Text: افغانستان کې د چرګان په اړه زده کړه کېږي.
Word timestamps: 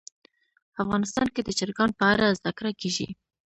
افغانستان 0.83 1.27
کې 1.33 1.41
د 1.43 1.49
چرګان 1.59 1.89
په 1.99 2.05
اړه 2.11 2.35
زده 2.39 2.51
کړه 2.57 2.71
کېږي. 2.81 3.07